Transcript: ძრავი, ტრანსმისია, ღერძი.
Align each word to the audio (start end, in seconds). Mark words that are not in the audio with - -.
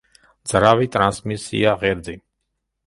ძრავი, 0.51 0.89
ტრანსმისია, 0.95 1.77
ღერძი. 1.85 2.21